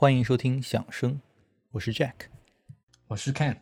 [0.00, 1.20] 欢迎收听响声，
[1.72, 2.28] 我是 Jack。
[3.08, 3.56] 我是 Ken。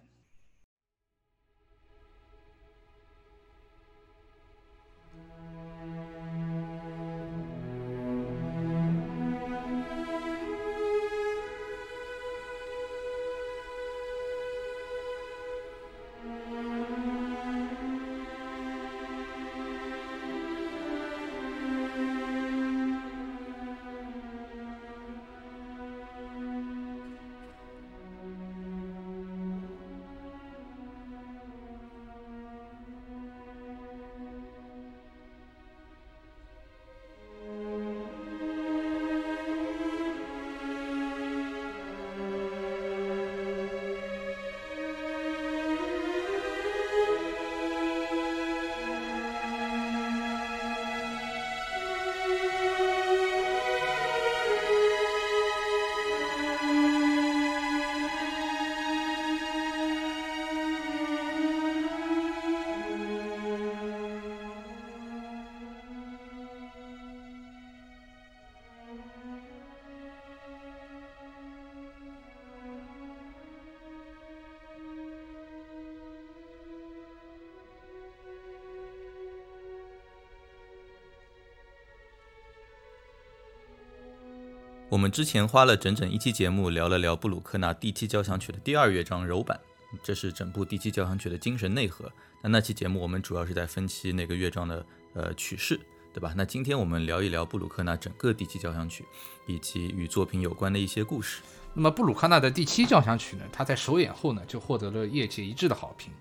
[85.06, 89.56] 们之前花了整整一期节目聊了聊布鲁克纳第七交响曲的第二乐章柔板，
[90.02, 92.10] 这是整部第七交响曲的精神内核。
[92.42, 95.78] 那那期节目我们主要是在分析那个乐章的呃曲式，
[96.12, 96.34] 对吧？
[96.36, 99.04] 那今天我们聊一聊布鲁克纳整个第七交响曲
[99.46, 101.40] 以及与作品有关的一些故事。
[101.72, 106.12] 那么布鲁克纳的第七交响曲呢，它在首演后呢就获得了业界一致的好评。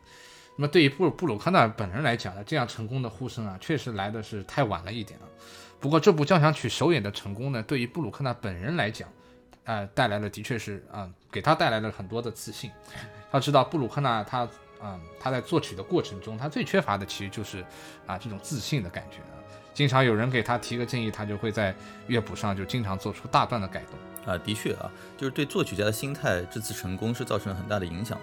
[0.58, 5.20] 那么对于布鲁布鲁克纳本人来讲呢，这样成功的呼声啊，确实来的是太晚了一点。
[5.80, 9.08] 不过这部交响曲首演的成功呢，对于布鲁克纳本人来讲，
[9.66, 12.72] 呃，带来了的确是啊，给他带来了很多的自信。
[13.32, 14.48] 要知道布鲁克纳他
[14.82, 17.64] 啊，他在作曲的过程中，他最缺乏的其实就是
[18.08, 19.38] 啊这种自信的感觉啊。
[19.74, 21.76] 经常有人给他提个建议，他就会在
[22.08, 24.38] 乐谱上就经常做出大段的改动啊。
[24.40, 28.18] 的确啊，就是对作曲家的心态，这次成功是造成了很大的影响。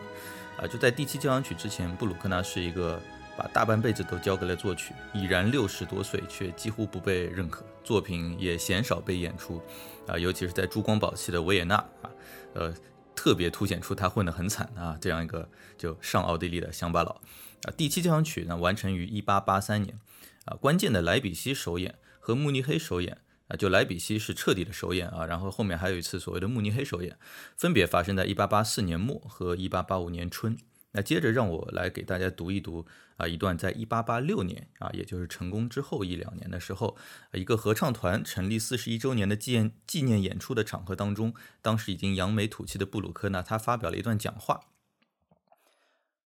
[0.56, 3.00] 啊，就在第七交响曲之前，布鲁克纳是一个。
[3.36, 9.60] 把大半辈子都交给了作曲，已然六十多岁，却几乎不被认可，作品也鲜少被演出，
[10.06, 12.10] 啊，尤其是在珠光宝气的维也纳啊，
[12.54, 12.74] 呃，
[13.16, 15.48] 特别凸显出他混得很惨啊，这样一个
[15.78, 17.20] 就上奥地利的乡巴佬
[17.64, 17.72] 啊。
[17.76, 19.98] 第七交响曲呢，完成于一八八三年，
[20.44, 23.18] 啊，关键的莱比锡首演和慕尼黑首演
[23.48, 27.16] 啊，就莱比锡是彻底的首演啊，然后后面还有一次所谓的慕尼黑首演，
[27.56, 30.58] 分别发生在一八八四年末和一八八五年春。
[30.92, 32.86] 那接着让我来给大家读一读
[33.16, 36.96] 啊一段在1886年啊，也就是成功之后一两年的时候，
[37.32, 44.68] 一个合唱团成立四十一周年的纪念纪念演出的场合当中，当时已经扬眉吐气的布鲁克纳他发表了一段讲话。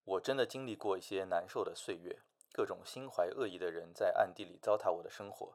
[0.04, 2.18] 我真的经历过一些难受的岁月，
[2.52, 5.54] 各种心怀恶意的人在暗地里糟蹋我的生活，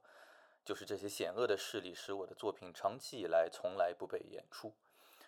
[0.64, 4.74] 就是这些险恶的势力使我的作品长期以来从来不被演出，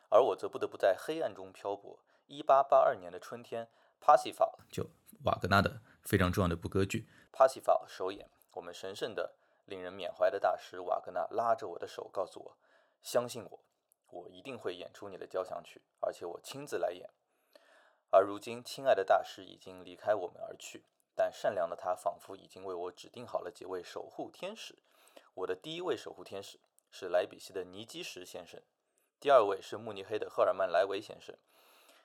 [0.09, 1.99] 而我则不得不在黑暗中漂泊。
[2.27, 3.65] 一八八二年的春天，
[3.99, 4.89] 《帕西法》就
[5.25, 6.99] 瓦格纳的非常重要的部歌剧
[7.31, 8.29] 《帕西法》首演。
[8.53, 9.35] 我们神圣的、
[9.65, 12.57] 令人缅怀的大师瓦格纳拉着我的手，告诉我
[13.01, 13.59] ：“相信我，
[14.09, 17.09] 我一定会演出你的交响曲，而且我亲自来演。”
[18.09, 20.85] 而如今，亲爱的大师已经离开我们而去，
[21.15, 24.77] 但善良的他仿佛已经为我指定好了几位守护天使。
[25.33, 26.59] 我的第一位守护天使
[26.91, 28.61] 是莱比锡的尼基什先生，
[29.19, 31.35] 第二位是慕尼黑的赫尔曼莱维先生。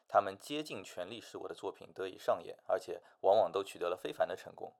[0.08, 4.72] 他们竭尽全力使我的作品得以上演，而且往往都取得了非凡的成功，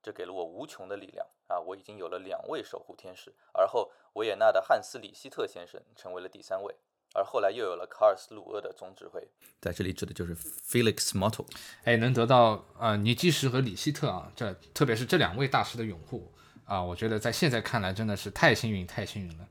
[0.00, 1.58] 这给了我无穷的力量啊！
[1.58, 6.72] 我已经有了两位守护天使，而后维也纳的汉斯·里希特先生成为了第三位，
[7.14, 9.28] 而后来又有了卡尔斯·鲁厄的总指挥，
[9.60, 11.44] 在这里指的就是 Felix Motto。
[11.82, 16.32] 哎，能得到呃尼基什和里希特啊，这特别是这两位大师的拥护
[16.64, 19.48] 啊，我觉得在现在看来真的是太幸运，太幸运了。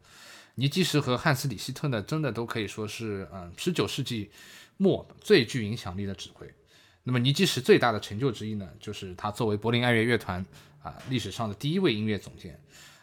[0.58, 4.32] 尼基什和汉斯·里希特呢，真的都可以说是嗯十九世纪。
[4.78, 6.52] 末最具影响力的指挥，
[7.04, 10.46] 那么尼基什最大的成就之一呢，就是他作为柏林爱乐乐团
[10.82, 12.60] 啊历史上的第一位音乐总监。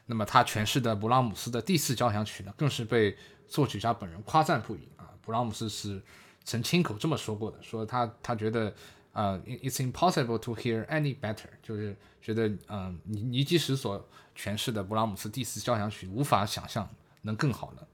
[0.07, 3.17] 那么他诠释的布拉姆斯的第四交响曲呢，更是被
[3.49, 5.09] 作曲家本人夸赞不已啊。
[5.23, 6.03] 布拉姆斯是
[6.45, 8.75] 曾亲口这么说过的，说他他觉得
[9.13, 16.87] 啊，it's impossible to hear any better，就是觉得嗯尼尼基什所诠释的布拉姆斯第四交响曲无法想象
[17.23, 17.89] 能更好了。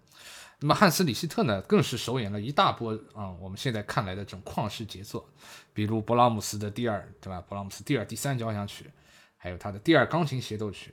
[0.60, 5.28] 那么汉斯·里希特呢，更是首演了一大波啊，我们现在看来的这种旷世杰作，
[5.72, 7.44] 比如勃拉姆斯的第二，对吧？
[7.48, 8.90] 勃拉姆斯第二、第三交响曲，
[9.36, 10.92] 还有他的第二钢琴协奏曲。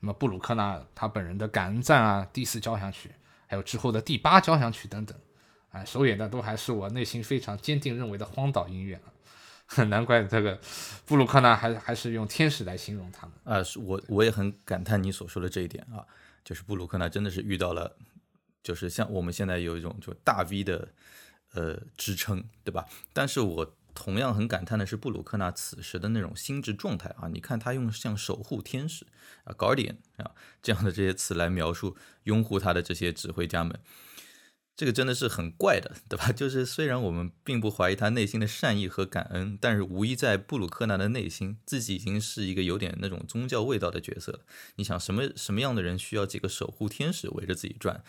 [0.00, 3.10] 那么布鲁克纳他本人的感恩赞啊，第四交响曲，
[3.46, 5.16] 还有之后的第八交响曲等等，
[5.70, 9.00] 啊，首演的都还是我内心非常坚定认为的荒岛音乐
[9.76, 10.60] 啊， 难怪这个
[11.06, 13.34] 布鲁克纳还还是用天使来形容他们。
[13.44, 16.04] 啊，我我也很感叹你所说的这一点啊，
[16.44, 17.96] 就是布鲁克纳真的是遇到了，
[18.64, 20.88] 就是像我们现在有一种就大 V 的
[21.52, 22.84] 呃支撑，对吧？
[23.12, 29.06] 但是我同样很感叹的是布鲁克纳此时的那种心智状态啊，你看他用像守护天使
[29.44, 33.78] 啊、guardian 啊这样的这些词来描述拥护他的这些指挥家们。
[34.76, 36.32] 这个真的是很怪的，对吧？
[36.34, 44.40] 就是虽然我们并不怀疑他内心的善意和感恩，但是无疑在布鲁克纳的内心，自己已经是一个有点那种宗教味道的角色。
[44.74, 48.02] 你想，什么什么样的人需要几个守护天使围着自己转，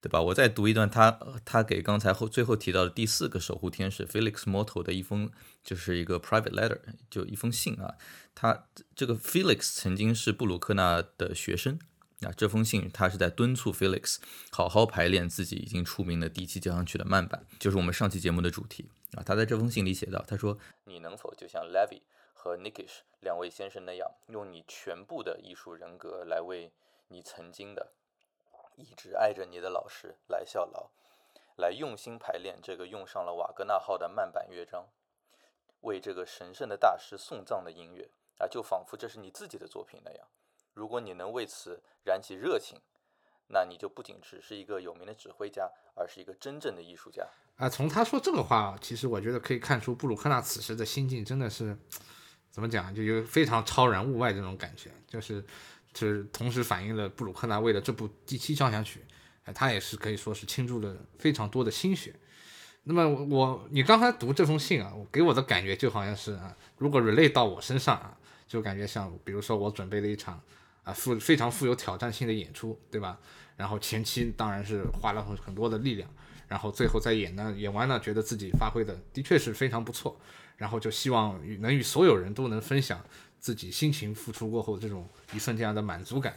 [0.00, 0.20] 对吧？
[0.20, 5.30] 我再读一段他他给刚才后最后提到的第四个守护天使 Felix Motto 的一封，
[5.64, 6.78] 就是一个 private letter，
[7.10, 7.96] 就一封信啊。
[8.34, 11.78] 他这个 Felix 曾经是布鲁克纳的学生。
[12.22, 14.16] 啊，这封信他是在敦促 Felix
[14.50, 19.22] 好好排练自己已经出名的第七交响曲的慢板，就是我们上期节目的主题啊。
[19.22, 22.00] 他在这封信里写道：“他说，你能否就像 Levy
[22.34, 26.72] 和 Nikish 两位先生那样，用你全部的艺术人格来为
[27.06, 27.92] 你曾经的
[28.78, 30.90] 一直爱着你的老师来效劳，
[31.56, 34.86] 来用心排练这个用上了瓦格纳号的慢板乐章，
[35.80, 40.26] 为这个神圣的大师送葬的音乐啊，就仿佛这是你自己的作品那样。”
[40.74, 42.80] 如果你能为此燃起热情，
[43.48, 47.26] 那你就不仅只是一个有名的指挥家，而是一个真正的艺术家
[47.56, 47.68] 啊！
[47.68, 51.76] 从他说这个话，其实我觉得可以看出布鲁克纳此时的心境真的是
[52.50, 55.44] 怎么讲，就有非常超然物外这种感觉，就是
[55.98, 59.00] 是同时反映了布鲁克纳为了这部第七交响曲，
[59.44, 62.14] 哎他也是可以说是倾注了非常多的心血。
[62.84, 68.16] 那么我你刚才读这封信啊，给我的感觉就好像是啊，如果 relate 到我身上啊，
[68.46, 70.40] 就感觉像比如说我准备了一场。
[70.84, 73.18] 啊，富非常富有挑战性的演出，对吧？
[73.58, 76.08] 然后前期当然是花了很很多的力量，
[76.46, 80.18] 然后最后再演呢，演完了觉得自己发挥的的确是非常不错，
[80.56, 83.04] 然后就希望与能与所有人都能分享
[83.40, 86.34] 自己辛勤付出过后这种一份这样的满足感。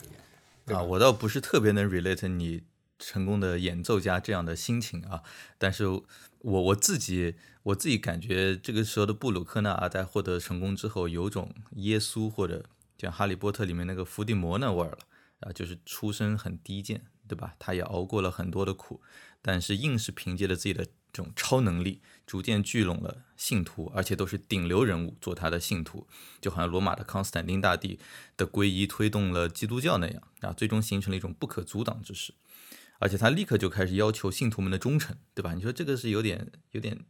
[0.65, 2.63] 啊，我倒不是特别能 relate 你
[2.99, 5.23] 成功的演奏家这样的心情啊，
[5.57, 6.03] 但是我
[6.39, 12.65] 我自己我自己感觉这个时候的布鲁克纳啊，在获得成功之后，有种耶稣或者。
[12.97, 14.99] 像《哈利波特》里面那个伏地魔那味儿了
[15.39, 17.55] 啊，就是出身很低贱，对吧？
[17.57, 19.01] 他也熬过了很多的苦，
[19.41, 26.07] 但是硬是凭借着自己的这种超能力，逐渐聚拢了信徒，而且都是顶流人物做他的信徒，
[26.39, 27.99] 就好像罗马的康斯坦丁大帝
[28.37, 32.33] 的皈依推动了基督教那样啊，最终形成了一种不可阻挡之势。
[32.99, 35.53] 而且他立刻就开始要求信徒们的忠诚，对吧？
[35.55, 37.03] 你说这个是有点有点。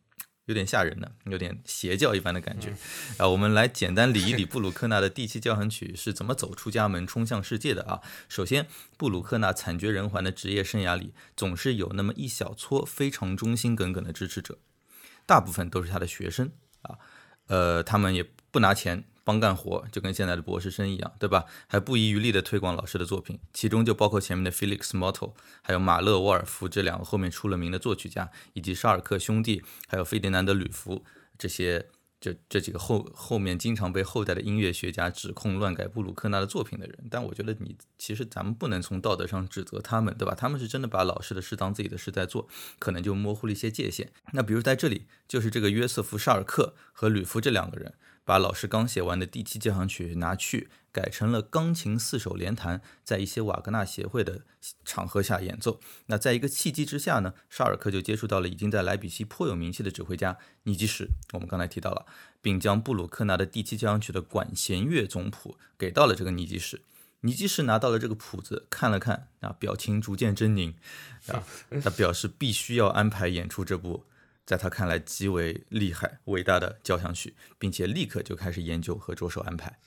[0.45, 2.75] 有点吓人的，有点邪教一般的感觉。
[3.17, 8.01] 啊，我们来简单理一理布鲁克纳的第七交响曲是怎么走出家门冲向世界的啊。
[8.27, 8.67] 首先，
[8.97, 14.57] 布鲁克纳惨绝人寰的职业生涯里，总是有那么一小撮非常忠心耿耿的支持者，
[15.25, 16.51] 大部分都是他的学生
[16.81, 16.97] 啊。
[17.47, 19.05] 呃，他们也不拿钱。
[19.23, 21.45] 帮干活就跟现在的博士生一样，对吧？
[21.67, 31.05] 还不遗余力地推广老师的作品，其中就包括前面的 Felix m o t t o 还有马勒、沃尔夫这两个后面出了名的作曲家，以及沙尔克兄弟，还有费迪南德·吕弗
[31.37, 31.85] 这些
[32.21, 37.07] 这这几个后后面经常被后代的音乐学家指控乱改布鲁克纳的作品的人。
[37.09, 40.33] 但我觉得你其实咱们不能从道德上指责他们，对吧？
[40.33, 42.47] 他们是真的把老师的事当自己的事在做，
[42.79, 44.11] 可能就模糊了一些界限。
[44.33, 47.95] 那比如在这里，就是这个约瑟夫·沙尔克和吕弗这两个人。
[48.23, 54.41] 把老师刚写完的第七交响曲拿去改成了钢琴四手联弹，在一些瓦格纳协会的
[54.83, 55.79] 场合下演奏。
[56.07, 61.07] 那在一个契机之下呢，沙尔克就接触到了已经在莱比锡颇有名气的指挥家尼基什。
[61.33, 62.05] 我们刚才提到了，
[62.41, 66.81] 并将布鲁克纳的第七交响曲的管弦乐总谱给到了这个尼基什。
[67.21, 70.73] 尼基什拿到了这个谱子，看了看，啊，表情逐渐狰狞，
[71.31, 71.43] 啊，
[71.83, 74.05] 他表示必须要安排演出这部。
[74.43, 79.79] 在他看来极为厉害、伟大的交响曲，并且立刻就开始研究和着手安排。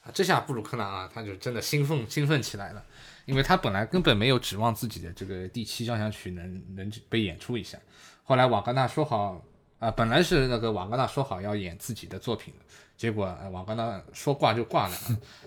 [0.00, 2.84] 啊，这下布鲁克纳啊，他就真的兴奋兴奋起来了，
[3.26, 7.78] 因为他本来根本没有指望自己的这个第七交响曲能能被演出一下。
[8.22, 9.44] 后来瓦格纳说好
[9.78, 12.54] 啊，本来是那个瓦格纳说好要演自己的作品，
[12.96, 14.96] 结果瓦格纳说挂就挂了。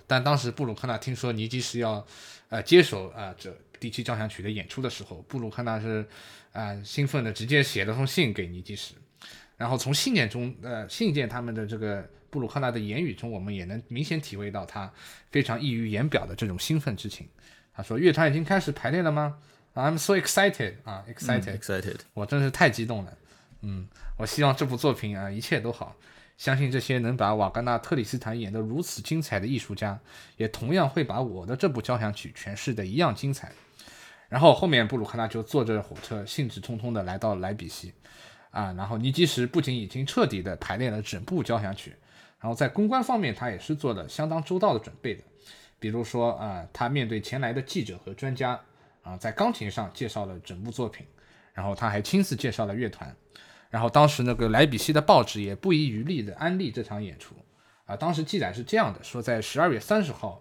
[0.06, 2.06] 但当时布鲁克纳听说尼基是要
[2.50, 6.06] 呃接手啊这第七交响曲的演出的时候，布鲁克纳是。
[6.54, 8.94] 啊，兴奋的直接写了封信给尼基什，
[9.64, 14.92] 然后从信件中，呃，信件他们的这个布鲁克纳的言语中，我们也能明显体会到他
[15.32, 17.26] 非常溢于言表的这种兴奋之情。
[17.74, 19.38] 他说：“乐团已经开始排练了吗
[19.74, 23.18] ？”I'm so excited 啊，excited，excited，我真是太激动了。
[23.62, 25.96] 嗯，我希望这部作品啊一切都好。
[26.38, 29.98] 相信这些能把瓦格纳特里斯坦演得如此精彩的艺术家，
[30.36, 33.50] 也同样会把我的这部交响曲诠释的一样精彩。
[34.28, 37.94] 然后后面布鲁克纳就坐着火车兴致冲冲地来到莱比锡，
[38.54, 41.92] 啊，然后尼基什不仅已经彻底的排练了整部交响曲，
[42.40, 45.24] 然后在公关方面他也是做了相当周到的准备的，
[45.80, 48.62] 比如说啊，他面对前来的记者和专家，
[49.02, 51.04] 啊，在钢琴上介绍了整部作品，
[51.52, 53.14] 然后他还亲自介绍了乐团，
[53.72, 57.34] 然后当时那个莱比锡的报纸也不遗余力地安利这场演出，
[57.86, 60.40] 啊，当时记载是这样的，说在十二月三十号，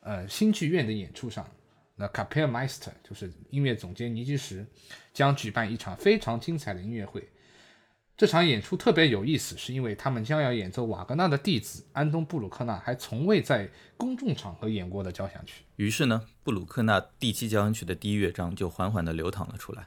[0.00, 1.48] 呃，新剧院的演出上。
[1.94, 4.66] 那 Kapellmeister 就是音乐总监尼基什
[5.12, 7.22] 将举办一场非常精彩的音乐会。
[8.16, 15.64] 这场演出特别有意思，是因为他们将要演奏瓦格纳的弟子安东布鲁克纳还从未在公众场合演过的交响曲。
[15.76, 19.86] 于是呢，布鲁克纳第七交响曲的第一乐章就缓缓地流淌了出来。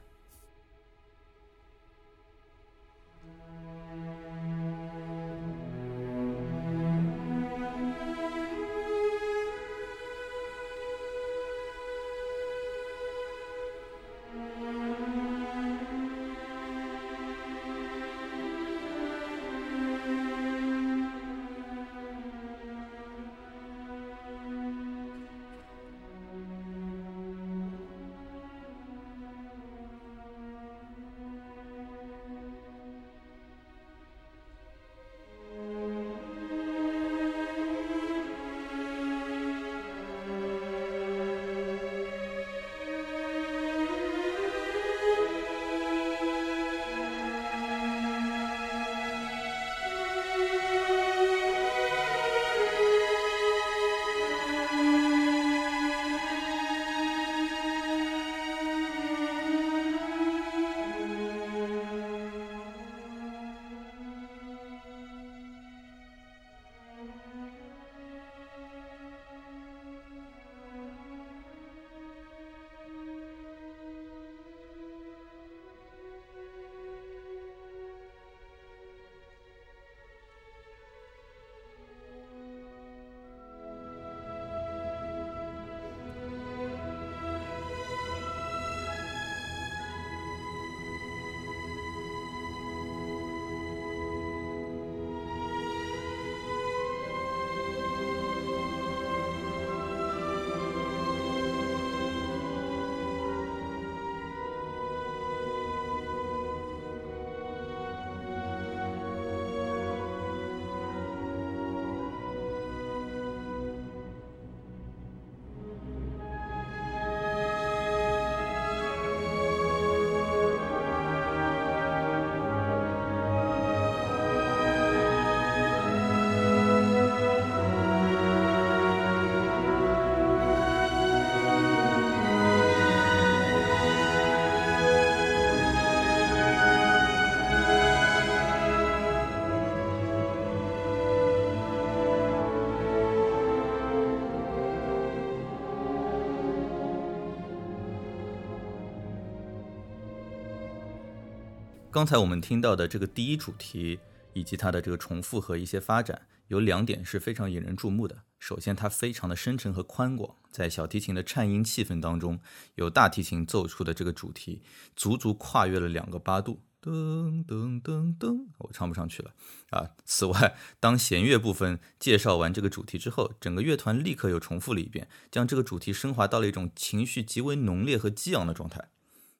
[151.96, 153.98] 刚才我们听到的这个第一主题，
[154.34, 158.24] 以及它的这个重复和一些发展，有两点是非常引人注目的。
[158.38, 162.38] 首先，它非常的深沉和宽广，在小提琴的颤音气氛当中，
[162.74, 164.60] 有大提琴奏出的这个主题，
[164.94, 169.32] 足足跨越了两个八度，噔噔噔噔，我唱不上去了
[169.70, 169.88] 啊。
[170.04, 178.90] 此外，当弦乐部分介绍完这个主题之后，整个乐团立刻又重复了一遍，将这个主题升华到了一种情绪极为浓烈和激昂的状态。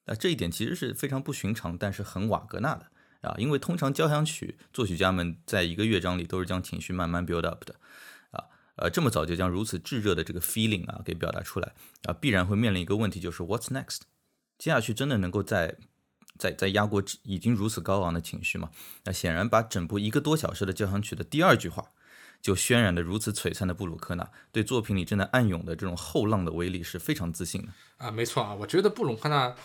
[0.06, 2.86] 啊，这一点其实是非常不寻常，但是很瓦格纳的
[3.22, 7.74] 啊，因为通常交响曲作曲家们在一个乐章里都是将情绪慢慢 build up 的，
[8.30, 8.44] 啊，
[8.76, 11.72] 呃，这么早就将如此炙热的这个 feeling 啊给表达出来
[12.04, 14.02] 啊，必然会面临一个问题，就是 what's next？
[14.58, 15.76] 接下去真的能够在
[16.38, 18.70] 在在压过已经如此高昂的情绪吗？
[19.04, 21.90] 那显然，把整部一个多小时的交响曲的第二句话
[22.40, 29.56] 就渲染的如此璀璨的布鲁克纳，对作品里正在暗涌的这种后浪的威力是非常自信的啊，没错啊，我觉得布鲁克纳。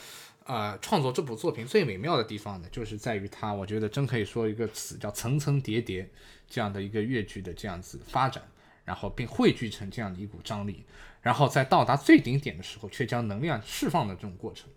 [0.52, 6.10] 啊，创作这部作品最美妙的地方呢，就是在于它，我觉得真可以说一个词叫层层叠叠
[6.50, 8.44] 这样的一个乐剧的这样子发展，
[8.84, 10.84] 然后并汇聚成这样的一股张力，
[11.22, 14.68] 然后在到达最顶点的时候，却将能量释放的这种过程。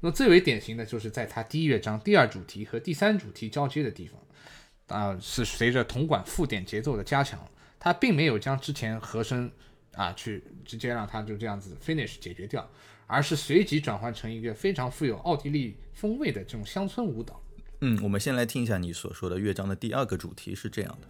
[0.00, 4.20] 那最为典型的就是在它第一乐章第二主题和第三主题交接的地方，
[4.98, 7.40] 啊，是随着铜管附点节奏的加强，
[7.80, 9.50] 它并没有将之前和声
[9.94, 12.68] 啊去直接让它就这样子 finish 解决掉。
[13.06, 17.40] 而是随即转换成一个非常富有奥地利风味的这种乡村舞蹈。
[17.80, 21.08] 嗯，我们先来听一下你所说的乐章的第二个主题是这样的。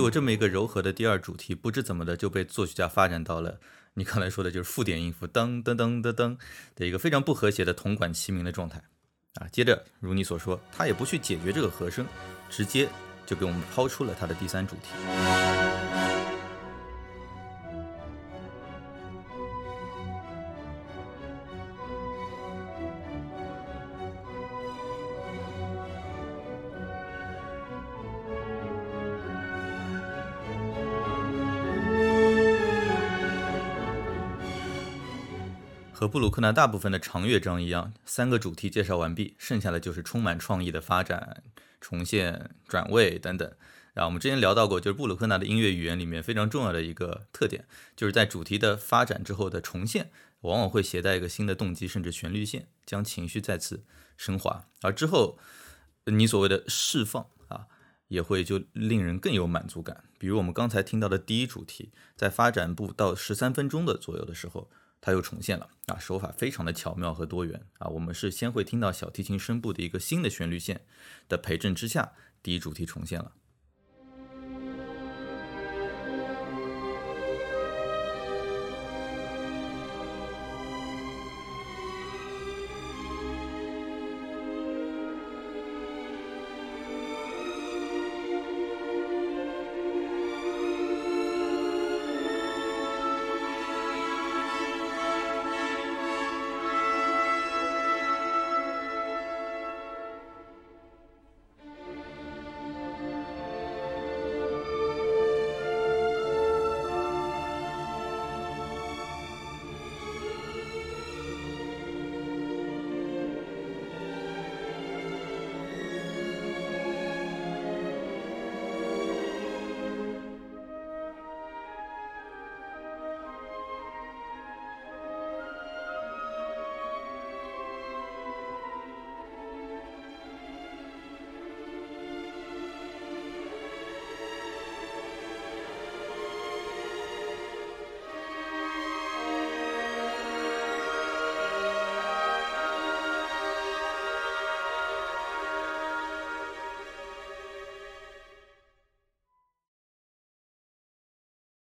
[0.00, 3.60] 结果这么一个柔和的第二主题，不知怎么的就被作曲家发展到了
[3.92, 6.38] 你刚才说的就是附点音符噔噔噔噔噔
[6.74, 8.82] 的一个非常不和谐的铜管齐鸣的状态
[9.34, 9.46] 啊。
[9.52, 12.06] 接着如你所说，他也不去解决这个和声，
[12.48, 12.88] 直接
[13.26, 15.59] 就给我们抛出了他的第三主题。
[36.10, 41.44] 布鲁克纳大部分的长乐章一样，三个主题介绍完毕，剩下的就是充满创意的发展、
[41.80, 43.48] 重现、转位等等。
[43.94, 47.64] 啊，我们之前聊到过，就是布鲁克纳的音乐语言里面非常重要的一个特点，
[47.94, 53.84] 就是在主题的发展之后的重现，往往会携带一个新的动机甚至旋律线，将情绪再次
[54.16, 54.66] 升华。
[54.82, 55.38] 而之后
[56.06, 57.66] 你所谓的释放啊，
[58.08, 60.02] 也会就令人更有满足感。
[60.18, 64.68] 比如我们刚才听到的第一主题，在发展部到十三分钟的左右的时候。
[65.00, 67.88] 它又重现了啊，手法非常的巧妙和多元啊。
[67.88, 70.82] 我们是先会听到小提琴声部的一个新的旋律线
[71.28, 73.32] 的陪衬之下，第一主题重现了。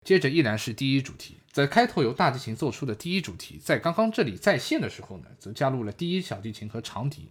[0.07, 7.29] 接着依然是第一主题，在开头由大提琴奏出的第一主题，在刚刚这里再现的时候呢，则加入了第一小提琴和长笛。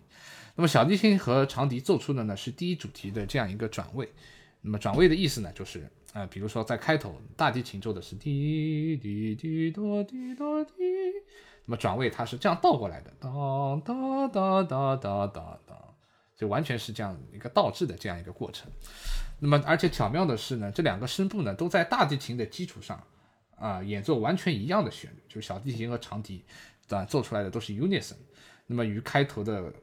[0.56, 4.10] 那么小提琴和长笛奏出的呢是第一主题的这样一个转位。
[4.60, 10.74] 那么转位的意思呢，就是呃，比如说在开头大提琴奏的是滴滴滴哆滴哆滴，
[11.66, 15.55] 那么转位它是这样倒过来的，当当当当当当当，
[16.36, 18.70] 就完全是这样一个倒置的这样一个过程。
[19.40, 23.02] 那么，而且巧妙的是呢，这两个声部呢都在大提琴的基础上，
[23.58, 26.44] 啊，演奏完全一样的旋律，就是小提琴和长笛，
[26.90, 28.16] 啊，做出来的都是 unison。
[28.68, 29.74] 那么与开头的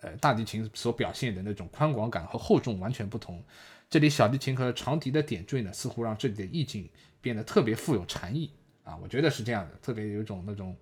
[0.00, 3.42] 呃大提琴所表现的那种宽广感和厚重完全不同。
[3.88, 6.88] 这里小提琴和长笛的点缀呢，似乎让这里的意境
[7.20, 8.50] 变得特别富有禅意
[8.84, 10.76] 啊，我觉得是这样的，特别有一种那种。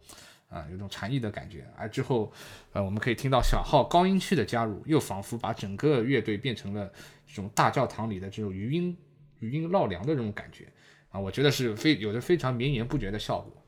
[0.51, 1.65] 啊，有种禅意的感觉。
[1.77, 2.31] 而之后，
[2.73, 6.93] 呃，我们可以听到小号高音区的加入，又仿佛把整个乐队变成了
[7.27, 8.95] 这种大教堂里的这种余音
[9.39, 10.67] 余音绕梁的这种感觉。
[11.11, 13.60] 啊，我觉得是非有着非常绵延不绝的效果。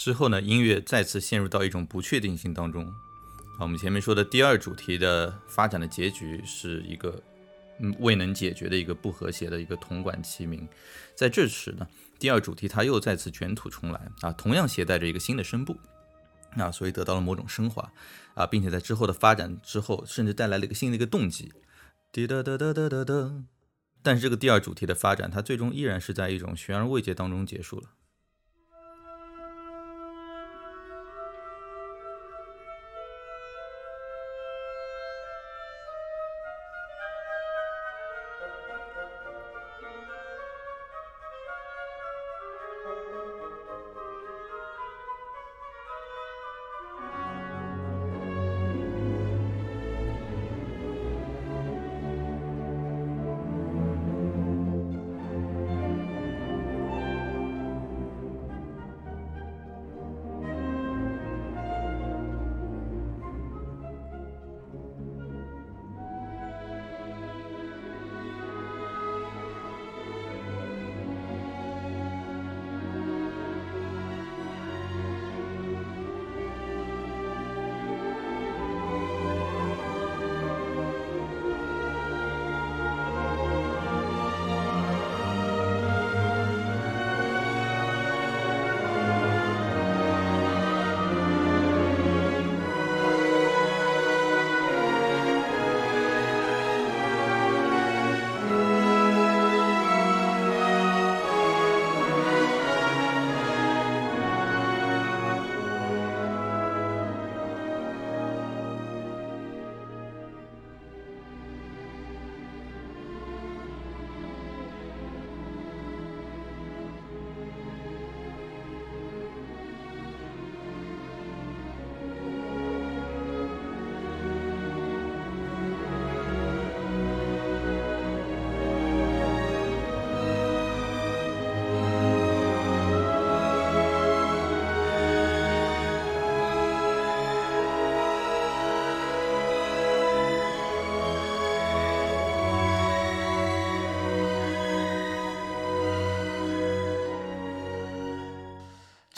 [0.00, 2.86] 之后呢，音乐再次陷入到一种不确定性当中。
[2.86, 7.22] 啊，我们前面说的第二主题的发展的结局是一个
[7.80, 10.66] 嗯未能解决的一个不和谐的一个铜管齐鸣。
[11.14, 11.86] 在这时呢，
[12.18, 15.76] 第二主题它又再次卷土重来啊，同样携带着一个新的声部，
[16.52, 17.92] 啊，所以得到了某种升华
[18.32, 21.52] 啊，并且在之后的发展之后，甚至带来了一个新的一个动机，
[22.10, 23.44] 滴答答答答答答。
[24.02, 27.90] 但是这个第二主题的发展，它最终依然是在一种悬而未决当中结束了。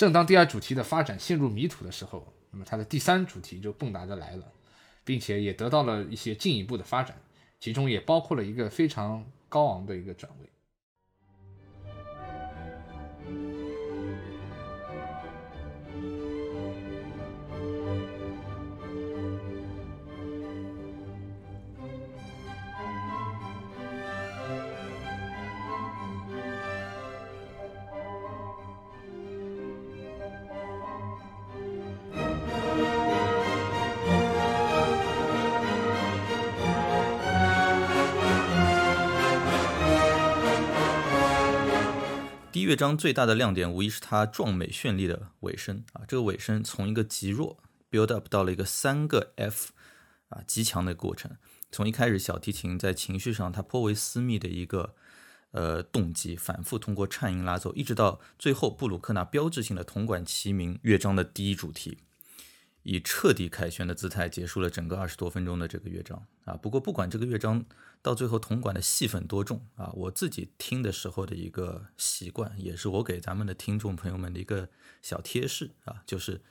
[0.02, 4.52] 正当第二主题的发展陷入迷途的时候，那么它的第三主题就蹦跶着来了，
[5.04, 7.16] 并且也得到了一些进一步的发展，
[7.60, 10.51] 其中也包括了一个非常高昂的一个转位。
[42.72, 46.04] 乐章最大的亮点无疑是它壮美绚丽的尾声啊！
[46.08, 47.58] 这个尾声从一个极弱
[47.90, 49.72] build up 到了一个三个 F
[50.30, 51.32] 啊极强的过程。
[51.70, 54.94] 从一开始小提琴在情绪上它颇为私密的一个
[55.50, 61.98] 呃动机，反复通过颤音拉奏，一直到最后布鲁克纳标志性的铜管齐鸣乐章的第一主题。
[62.84, 66.54] 以彻底凯旋的姿态结束了整个二十多分钟的这个乐章啊！
[66.54, 67.62] 不过不管这个乐章
[68.02, 74.68] 到最后铜管的戏份多重啊，我自己听的时候的一个习惯，也是我给咱们的听众朋友们的一个
[75.00, 76.42] 小贴士啊，就是。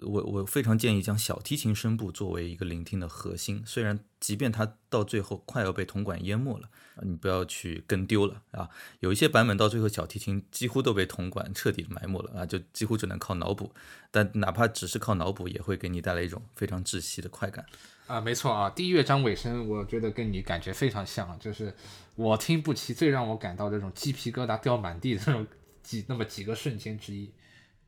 [0.00, 6.70] 我我非常建议将小提琴声部作为一个聆听的核心，虽然即便它到最后快要被铜管淹没了，
[7.02, 8.68] 你不要去跟丢了啊！
[9.00, 13.72] 有一些版本到最后小提琴几乎都被铜管彻底埋没了啊，就几乎只能靠脑补，
[14.10, 17.64] 但哪怕只是靠脑补，也会给你带来一种非常窒息的快感
[18.06, 18.20] 啊！
[18.20, 21.74] 没错啊，第一乐章尾声，我觉得跟你感觉非常像，就是
[22.16, 25.46] 我听不起最让我感到这种鸡皮疙瘩掉满地的那种
[25.82, 27.30] 几那么几个瞬间之一，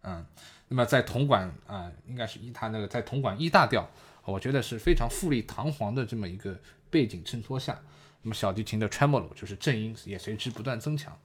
[0.02, 0.26] 嗯。
[0.72, 3.90] 那么在铜管啊，应该是一它那个在铜管一大调，
[4.24, 6.56] 我觉得是非常富丽堂皇的这么一个
[6.88, 7.76] 背景衬托下，
[8.22, 11.16] 那么小提琴的 tremolo 就是正音也随之不断增强。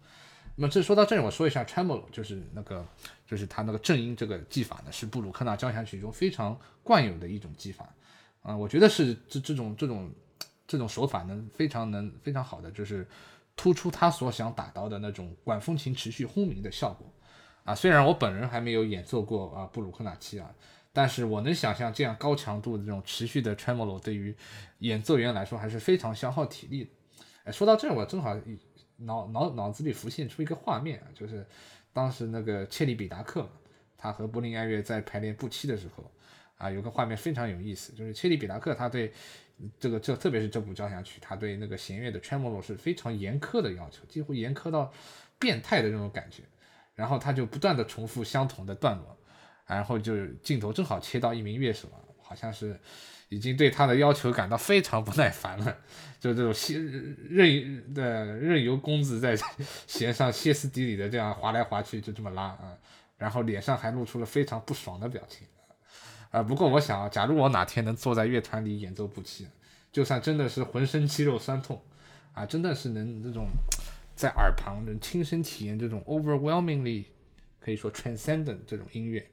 [0.56, 2.86] 那么这说到这里，我说一下 tremolo 就是那个
[3.28, 7.94] 就是它那个正音这个技法呢，是布鲁克纳交响曲中非常惯有的一种技法
[8.42, 10.10] 啊，我觉得是这这种这种
[10.66, 13.06] 这种手法能非常能非常好的就是
[13.56, 17.12] 突出他所想达到的那种管风琴持续轰鸣的效果。
[17.66, 20.50] 啊，虽然我本人还没有演奏过啊布鲁克纳七啊，
[20.96, 24.34] 但是我能想象这样高强度的这种持续的 tremolo 对于
[24.80, 26.90] 演奏员来说还是非常消耗体力的。
[27.44, 28.34] 哎，说到这儿，我正好
[29.00, 31.46] 脑脑脑子里浮现出一个画面啊，就是
[31.92, 33.48] 当时那个切利比达克，
[33.98, 36.10] 他和柏林爱乐在排练布期的时候，
[36.56, 39.12] 啊，有个画面非常有意思，就是切利比达克他对
[39.78, 44.92] 这个这特别是这部交响曲，他对那个弦乐的 tremolo 是非常严苛的要求，几乎严苛到。
[45.38, 46.44] 变态的这种感觉，
[46.94, 49.18] 然后他就不断的重复相同的段落，
[49.66, 51.88] 然后就镜头正好切到一名乐手，
[52.22, 52.80] 好像是
[53.30, 55.78] 已经对他的要求感到非常不耐烦了，
[56.20, 59.36] 就这种歇任的任由公子在
[59.88, 62.78] 弦上歇斯底里的这样划来划去，就这么拉啊，
[63.18, 65.48] 然后脸上还露出了非常不爽的表情。
[66.32, 69.48] 啊，不过我想啊，假如我哪天能坐在乐团里演奏步器，
[69.92, 71.82] 就算真的是浑身肌肉酸痛，
[72.34, 73.48] 啊，真的是能这种
[74.16, 77.06] 在耳旁能亲身体验这种 overwhelmingly
[77.60, 79.26] 可以说 transcendent 这种音乐，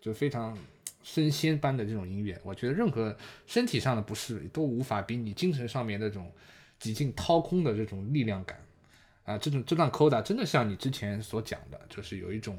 [0.00, 0.56] 就非常
[1.02, 6.32] 升仙般的这种音乐，我觉得任何身体上的不适都无法比你精神上面那种
[6.78, 8.58] 几近掏空的这种力量感，
[9.24, 12.58] 啊，这种这段 coda 真的像你之前所讲的，就是有一种，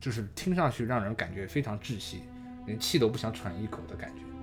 [0.00, 2.22] 就是听上去让人感觉非常窒息。
[2.66, 4.35] 连气都不想喘一口的感觉。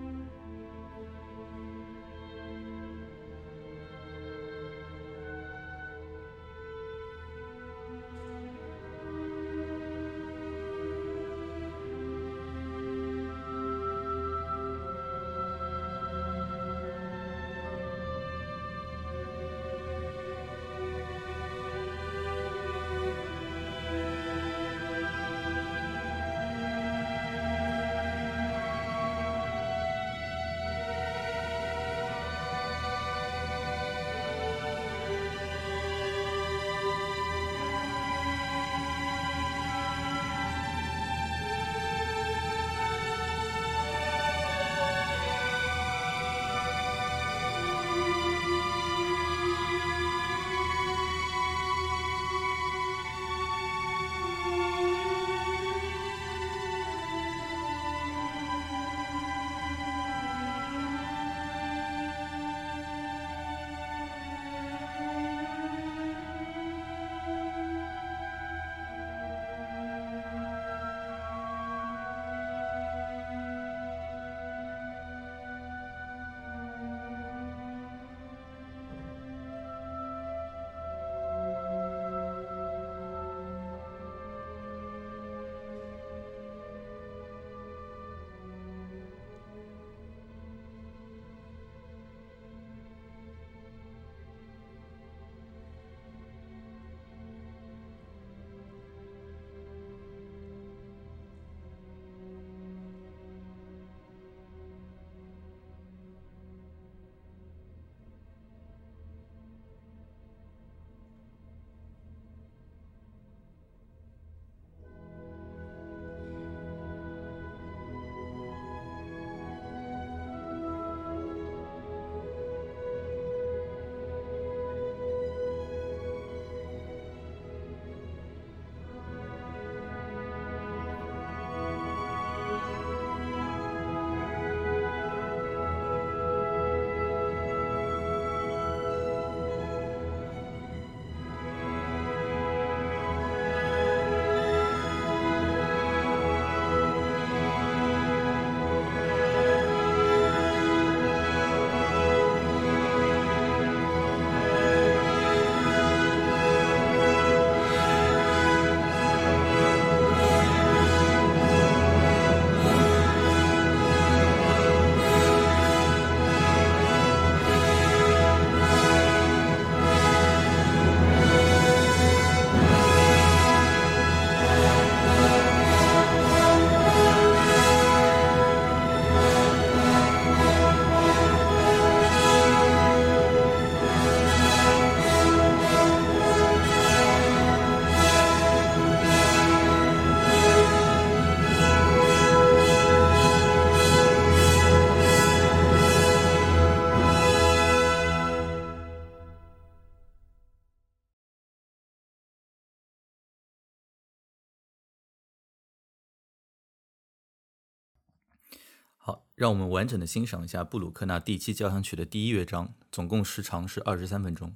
[209.05, 214.55] 好让我们完整的欣赏一下布鲁克纳第七交响曲的第一乐章，总共时长是二十三分钟。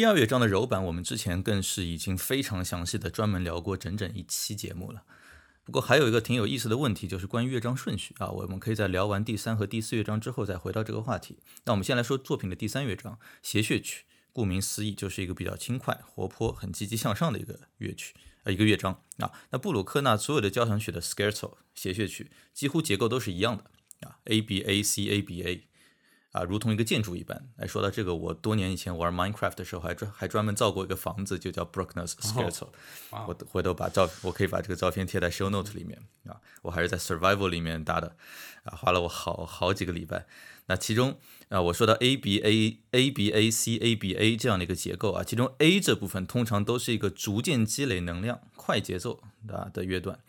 [0.00, 5.02] 第二乐章的柔板，我们之前更是已经非常详细的专门聊过整整一期节目了。
[5.62, 11.40] 不过还有一个挺有意思的问题，就是关于乐章顺序啊，我们可以在聊完第三和第四乐章之后再回到这个话题。
[11.66, 19.30] 那我们先来说作品的第三乐章谐谑曲，顾名思义就是一个比较轻快、活泼、很积极向上的一个乐曲，呃，一个乐章啊。
[19.50, 23.64] 那布鲁克纳所有的交响曲的 scherzo 谐谑曲几乎结构都是一样的
[24.08, 25.66] 啊，A B A C A B A。
[26.32, 27.48] 啊，如同一个建筑一般。
[27.56, 32.68] 哎，说到这个，我多年以前玩 Minecraft 的时候，还专还专门造过一个房子，就叫 Brookness Scherzo。
[33.10, 36.40] 我回头把照，我可以把这个照片贴在 Show Note 里面啊。
[36.62, 38.16] 我还是在 Survival 里面搭的，
[38.64, 40.26] 啊，花了我好好几个礼拜。
[40.66, 41.18] 那其中
[41.48, 50.20] 啊，我说到 A B A A B A C A B A 这样的一个结构啊，其中 A 这部分通常都是一个逐渐积累能量、快节奏啊的乐段。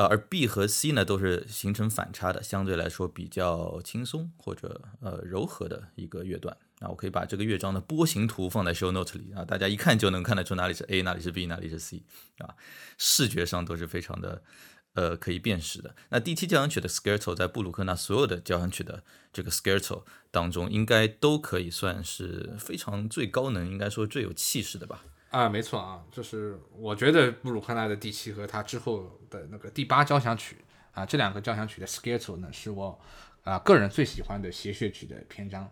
[0.00, 6.56] 呃，而 B 和 C 呢，都是形成反差的，相对来说比较轻松或者呃柔和的一个乐段。
[6.78, 12.02] 那我可以把这个乐章的波形图放在 show note 里啊，大家一看就能看得出哪里是 A，哪里是 B，哪里是 C
[12.38, 12.54] 啊，
[12.96, 14.42] 视觉上都是非常的
[14.94, 15.94] 呃可以辨识的。
[16.08, 25.04] 那第七交响曲的 scerto，在布鲁克纳所有的交响曲的这个 scerto 当中，应该都可以算是非常最高能，应该说最有气势的吧。
[25.30, 30.56] 啊，没错啊，就是我觉得布鲁克纳的第七和他之后的那个第八交响曲
[30.90, 32.98] 啊，这两个交响曲的 schedule 呢，是我
[33.44, 35.70] 啊个人最喜欢的谐谑曲的篇章，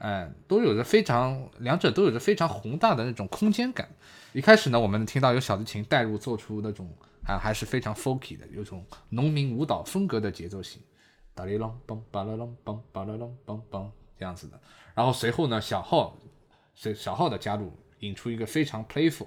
[0.00, 3.88] 嗯，都有着非常，两者都有着非常宏大的那种空间感。
[4.34, 6.94] 一开始呢，我们听到有小提琴带入，做出那种
[7.24, 10.82] 啊还是非常 folky 的，有种农民舞蹈风格的节奏型，
[11.34, 14.60] 哒哩啷梆巴啦啷梆巴啦啷梆梆这样子的。
[14.94, 16.18] 然后随后呢，小号，
[16.74, 17.74] 随小号的加入。
[18.00, 19.26] 引出一个非常 playful，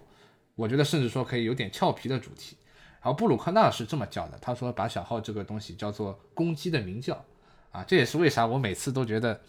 [0.55, 2.55] 我觉得甚至说可以有点俏皮的主题。
[3.01, 7.25] 然后布鲁克纳是这么叫的，他说把小号这个东西叫做公鸡的鸣叫
[7.71, 9.41] 啊，这也是为啥我每次都觉得，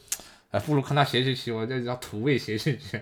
[0.50, 3.00] 呃，布鲁克纳谐谑曲我这叫土味谐谑曲。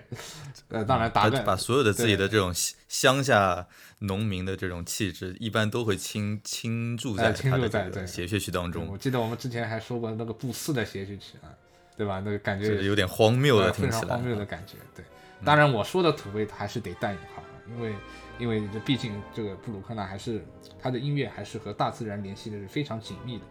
[0.69, 2.53] 呃，当然打断，把所有的自己的这种
[2.87, 3.67] 乡下
[3.99, 8.87] 农民的这种气质，一般都会倾倾注在他的这个谐谑曲当中。
[8.87, 11.49] 我记得我们之前还说过那个布斯的谐谑曲啊，
[11.97, 12.21] 对吧？
[12.23, 15.03] 那个感觉有点荒谬的，听起来荒谬的感觉，对。
[15.45, 17.95] 当然，我说的土味还是得带引号，因为，
[18.39, 20.45] 因为这毕竟这个布鲁克纳还是
[20.81, 23.43] 他的音乐还是和大自然联系的是非常紧密的。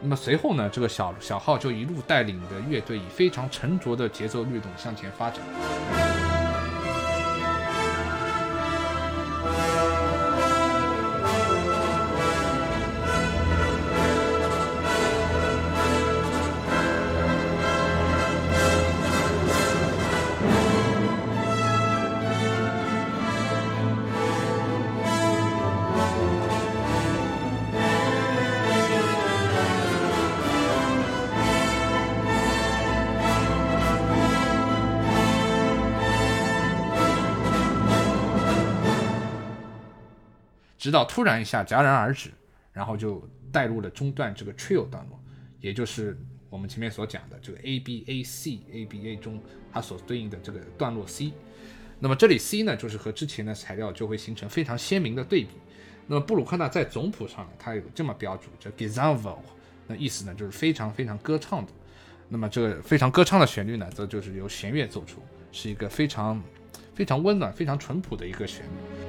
[0.00, 6.25] 那么随后呢，这个小小号就一路带领着乐队以非常沉着的节奏律动向前发展。
[40.86, 42.30] 直到突然一下戛然而止，
[42.72, 45.20] 然后就带入了中段这个 trill 段落，
[45.60, 46.16] 也就是
[46.48, 51.32] 我们前面所讲的这个 A B A C A B A 中它所对应的这个段落 C。
[51.98, 55.48] 那么这里 C 呢，就是和之前的材料就会形成非常鲜明的对比。
[56.06, 59.38] 那么布鲁克纳在总谱上呢，它有这么标注，叫 Gesangvoll，
[59.88, 61.72] 那意思呢就是非常非常歌唱的。
[62.28, 65.20] 那么这个非常歌唱的旋律呢，则就是由弦乐奏出，
[65.50, 66.40] 是一个非常
[66.94, 69.05] 非常温暖、非常淳朴的一个旋律。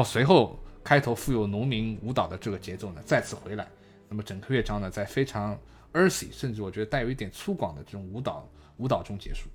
[0.00, 3.68] 后随后开头富有农民舞蹈的这个节奏呢再次回来，
[4.08, 5.58] 那么整个乐章呢在非常
[5.92, 8.48] earthy，甚至我觉得带有一点粗犷的这种舞蹈
[8.78, 9.50] 舞蹈中结束。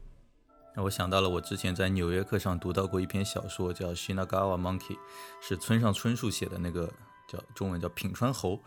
[0.75, 4.93] 让我想到了我之前在《纽约客》上读到过一篇小说，叫《Shinagawa Monkey》，
[5.41, 6.93] 是村上春树写的那个
[7.27, 8.59] 叫中文叫品川猴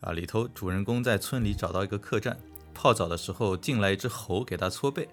[0.00, 2.38] 啊，里头主人公在村里找到一个客栈，
[2.74, 5.08] 泡澡的时候进来一只猴给他搓背。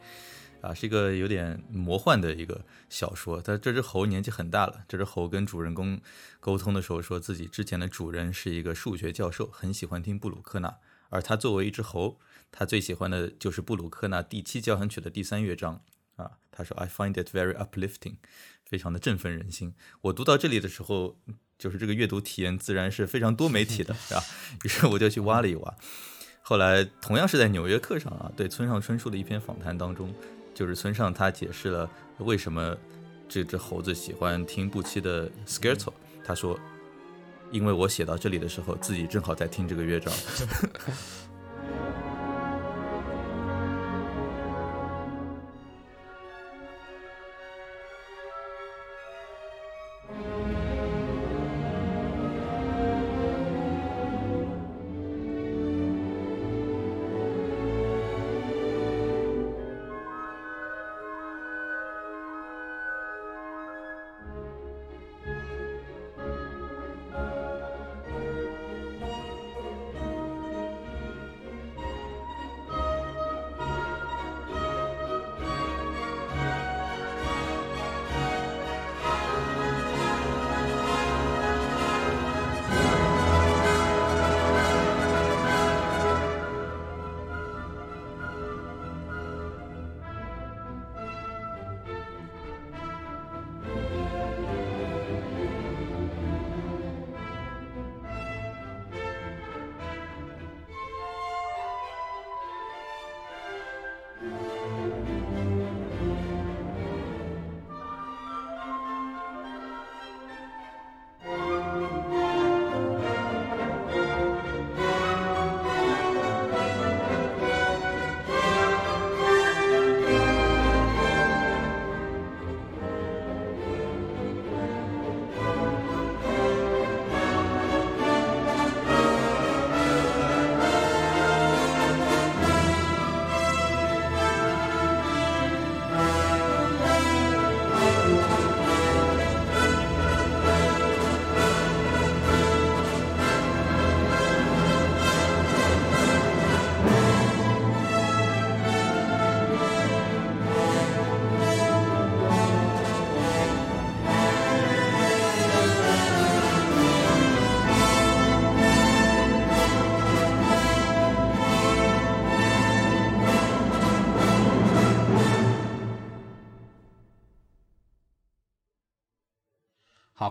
[0.61, 3.41] 啊，是一个有点魔幻的一个小说。
[3.43, 4.83] 但这只猴年纪很大了。
[4.87, 5.99] 这只猴跟主人公
[6.39, 10.77] 沟通的时候，说自己之前的主人是一个数学教授，很喜欢听布鲁克纳。
[11.09, 12.19] 而他作为一只猴，
[12.51, 15.81] 他最喜欢的就是布鲁克纳第七交响曲的第三乐章。
[16.15, 18.17] 啊，他说：“I find it very uplifting，
[18.63, 21.17] 非常的振奋人心。”我读到这里的时候，
[21.57, 24.21] 就是这个阅读体验自然是非常多媒体的，是吧？
[24.63, 25.75] 于是我就去挖了一挖。
[26.43, 30.13] 后来同样是在《纽约客》上啊，对村上春树的一篇访谈当中。
[30.61, 31.89] 就是村上他解释了
[32.19, 32.77] 为什么
[33.27, 35.91] 这只猴子喜欢听布奇的 Scherzo。
[36.23, 36.55] 他说
[37.49, 40.13] 因为我写到这里的时候，自己正好在听这个乐章。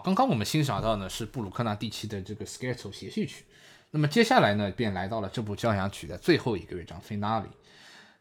[0.04, 3.44] 刚刚我们欣赏到呢是布鲁克纳第七的这个 Scherzo 协序曲，
[3.90, 7.46] 那么接下来呢便来到了这部交响曲的最后一个乐章 Finale。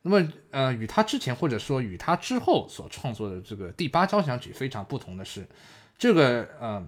[0.02, 5.46] 那么呃，与他之前或者说与他之后所创作的这个第八交响曲非常不同的是，
[5.98, 6.86] 这个呃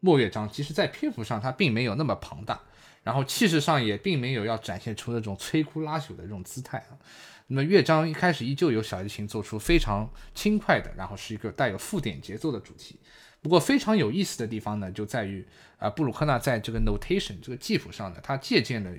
[0.00, 2.60] 末乐章其实在篇幅上它并没有那么庞大，
[3.02, 6.98] 然后气势上也并没有要展现出那种摧枯拉朽的这种姿态啊。
[7.46, 12.98] 那么乐章一开始依旧由小提琴做出非常轻快的，然后是一个带有附点节奏的主题。
[13.42, 15.44] 不过非常有意思的地方呢，就在于
[15.76, 18.90] 啊，布鲁克纳在这个 notation 这个记谱上呢，他借鉴了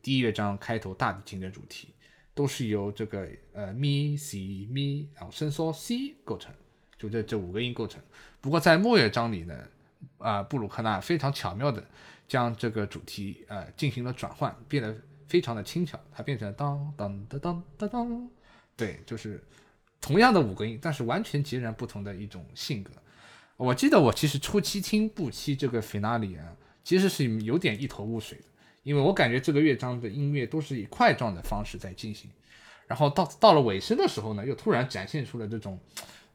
[0.00, 1.88] 第一乐章开头大提琴的主题，
[2.32, 6.50] 都是由这个呃咪 C 咪然后伸缩 C 构成，
[6.98, 8.00] 就这这五个音构成。
[8.40, 9.68] 不过在末乐章里呢，
[10.16, 11.84] 啊，布鲁克纳非常巧妙的
[12.26, 14.96] 将这个主题呃进行了转换，变得
[15.28, 18.30] 非常的轻巧，它变成当当当当当当，
[18.74, 19.44] 对，就是
[20.00, 22.90] 同样的五个音，但是完全截然不同的一种性格。
[23.60, 28.44] 我记得我其实初期听布期这个 finale 啊，其实是有点一头雾水的，
[28.84, 32.30] 因为我感觉这个乐章的音乐都是以块状的方式在进行，
[32.86, 35.78] 然后到到了尾声的时候呢，又突然展现出了这种，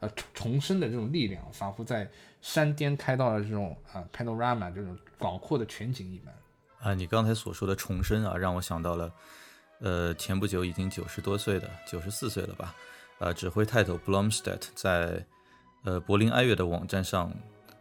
[0.02, 2.08] 呃重生的这种力量，仿佛在
[2.44, 6.32] 山巅开到了这种啊 panorama 这种广阔的全景一般。
[6.80, 9.12] 啊，你刚才所说的重生啊，让我想到了，
[9.80, 12.76] 呃，前不久已经九十多岁的九十四岁了吧，
[13.18, 15.26] 呃，指挥泰斗 Blomstedt 在。
[15.86, 17.32] 呃，柏林爱乐的网站上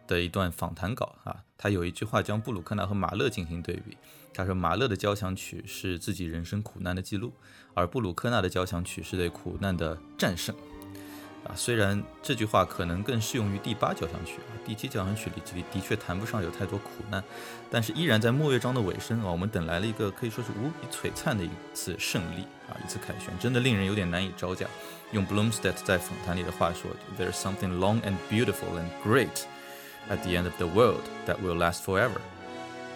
[0.07, 3.97] 的一段访谈稿啊，他有一句话将布鲁克纳和马勒进行对比。
[4.31, 7.33] 他说，马勒的交响曲是自己人生苦难的记录，
[7.73, 10.55] 而布鲁克纳的交响曲是对苦难的战胜。
[11.45, 17.23] 啊，虽然这句话可能更适用于第八交响曲啊，第七交响曲里的的确谈不上有太多苦难，
[17.71, 24.67] 但是依然在末乐章的尾声啊，我们等来了一个可以说是无比璀璨的一次胜利啊，一次凯旋，真的令人有点难以招架。
[25.11, 29.45] 用 Bloomstead 在访谈里的话说，There's something long and beautiful and great
[30.09, 32.19] at the end of the world that will last forever。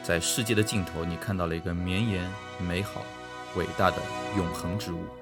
[0.04, 3.04] 在世界的尽头，你看到了一个绵延、美好、
[3.56, 3.98] 伟大的
[4.38, 5.19] 永恒之物。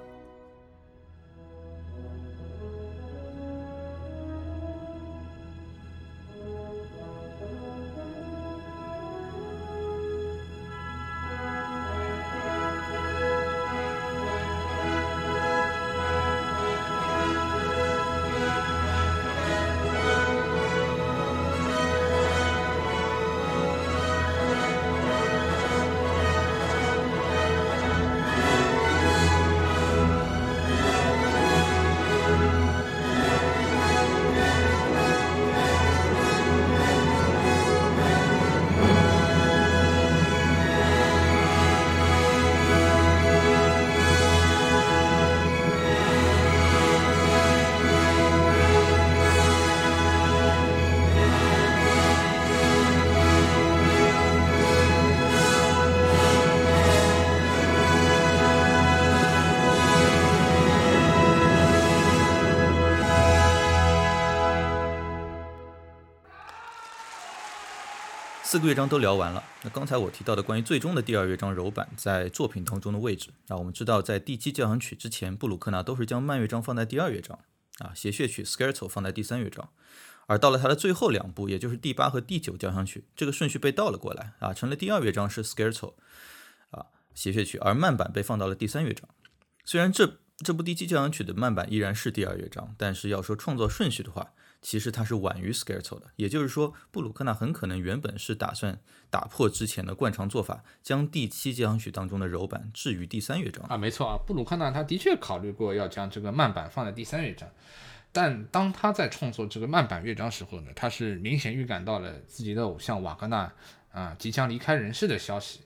[68.58, 69.44] 四个乐章都聊完了。
[69.62, 77.38] 那刚才我提到的关于最终的第二乐章柔板在作品当中的位置啊，我们知道在第七交响曲之前，布鲁克纳都是将慢乐章放在第二乐章
[77.78, 79.70] 啊，谐谑曲 Scherzo 放在第三乐章，
[80.26, 85.94] 而到了它的最后两部，也就是第八和第九交响曲，这个顺序被倒了过来啊，成了第二乐章是 Scherzo
[86.72, 89.08] 啊谐谑曲，而慢板被放到了第三乐章。
[89.66, 94.32] 虽然这这部第七交响曲的慢板依然是第二乐章，但是要说创作顺序的话，
[94.68, 98.78] 其实它是晚于 Scherzo 的，也就是说，布鲁克纳很可能原本是打算
[99.10, 103.78] 打破之前的惯常做法，将第七交响曲当中的柔板置于第三乐章啊。
[103.78, 107.50] 没错啊，布鲁克纳他的确考虑过要将这个慢板放在第三乐章，
[108.12, 113.50] 但当他在创作这个慢板乐章时候呢，他是明显预感到了自己的偶像瓦格纳
[113.94, 115.62] 啊即将离开人世的消息，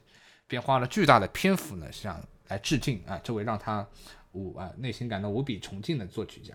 [0.45, 3.83] 便花了巨大的篇幅呢想来致敬啊这位让他
[4.33, 6.53] 无啊内心感到无比崇敬的作曲家。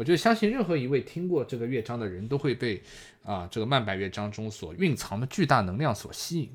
[0.00, 2.82] 我觉得相信任何一位听过这个乐章的人都会被
[3.22, 6.50] 啊这个慢板乐章中所蕴藏的巨大能量所吸引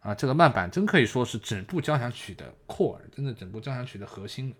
[0.00, 4.52] 啊这个慢板真可以说是整部交响曲的 core，真的整部交响曲的核心。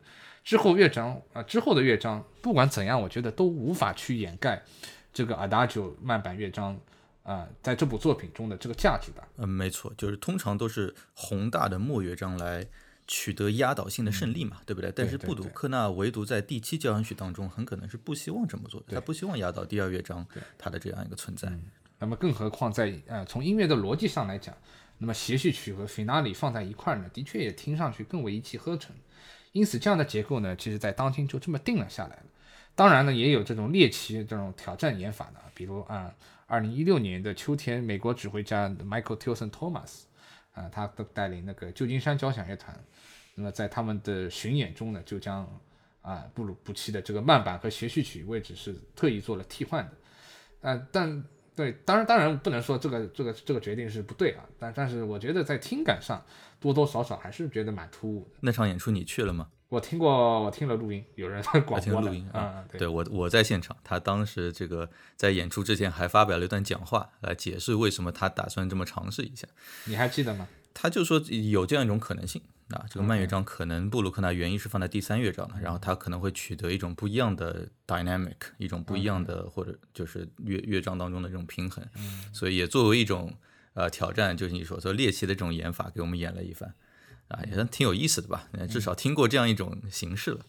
[0.44, 4.62] 之后乐章啊之后的乐章不管怎样，我觉得都无法去掩盖
[5.12, 6.78] 这个 Adagio 慢板乐章
[7.24, 9.24] 啊在这部作品中的这个价值的。
[9.38, 12.64] 嗯，没错，就是通常都是宏大的末乐章来。
[13.08, 14.92] 取得压倒性的胜利嘛，对不对？
[14.94, 20.24] 但是布鲁克纳唯独在第七交响曲当中，很可能是不希望这么做的，他不希望压倒第二乐章
[20.56, 21.50] 他的这样一个存在。
[21.98, 24.54] 那么，更何况在呃从音乐的逻辑上来讲，
[24.98, 28.94] 那么协序曲和 finale 放在一块儿呢，的确也听上去更为一气呵成。
[29.52, 32.26] 因此，这样的结构呢，其实在当今就这么定了下来了。
[32.74, 36.14] 当然呢，也有这种猎奇这种挑战演法的，比如啊，
[36.46, 40.02] 二零一六年的秋天，美国指挥家 Michael Tilson Thomas
[40.52, 42.78] 啊，他都带领那个旧金山交响乐团。
[43.38, 45.48] 那么在他们的巡演中呢，就将
[46.02, 49.92] 啊布鲁布奇的这个慢板和协序曲位置是特意做了替换的，
[50.62, 51.24] 呃，但
[51.54, 56.20] 对，当然当然不能说这个这个这个决定是不对啊，但但是我觉得在听感上
[56.58, 58.38] 多多少少还是觉得蛮突兀的。
[58.40, 59.48] 那场演出你去了吗？
[59.68, 69.46] 我听过，我听了录音，有人在广播录音啊，对我我在现场，他当时这个在演出之前还发表了一段讲话来解释为什么他打算这么尝试一下，
[69.84, 70.48] 你还记得吗？
[70.74, 71.20] 他就说
[71.52, 72.42] 有这样一种可能性。
[72.70, 81.82] 啊，这个慢乐章可能布鲁克纳原意是放在第三乐章的，然后他可能会取得一种不一样的 dynamic，一种不一样的或者就是乐乐章当中的这种平衡，
[82.30, 83.34] 所以也作为一种
[83.72, 86.74] 呃挑战，就是你所说猎奇的这种演法给我们演了一番，
[87.28, 90.40] 啊，也算挺有意思的吧，至少听过这样一种形式了。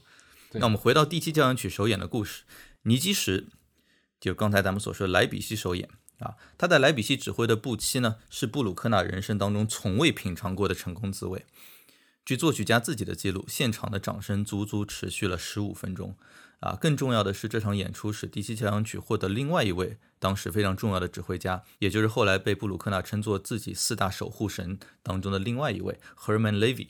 [0.52, 2.44] 那我们回到第七交响曲首演的故事，
[2.82, 3.48] 尼基什
[4.20, 11.46] 就刚才咱们所说的莱比锡首演啊，他在莱比锡指挥的布七呢，是布鲁克纳人生当中从未品尝过的成功滋味。
[12.30, 16.16] 据作曲家自己的记录，现场的掌声足足持续了十五分钟。
[16.60, 26.90] 啊，更重要的是，这场演出使第七交响曲获得另外一位当时非常重要的指挥家，也就是后来被布鲁克纳称作自己四大守护神当中的另外一位 Herman Levy。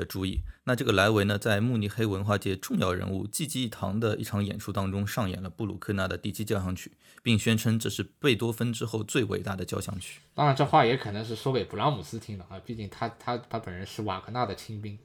[0.00, 6.92] 的注意，那这个莱维呢，在慕尼黑文化界重要人物济济一堂的一场演出当中，上演了布鲁克纳的第七交响曲，
[7.22, 10.20] 并宣称这是贝多芬之后最伟大的交响曲。
[10.34, 14.98] 当然，这话也可能是说给布拉姆斯听的啊，毕竟他他他本人是瓦格纳的亲兵。